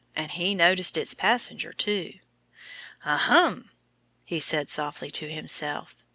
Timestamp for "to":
5.11-5.29